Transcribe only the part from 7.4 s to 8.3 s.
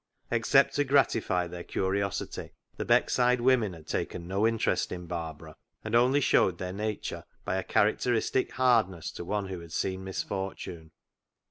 by a character